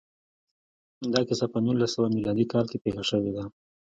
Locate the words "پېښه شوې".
2.83-3.31